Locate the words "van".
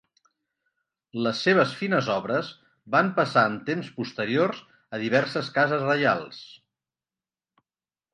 2.95-3.11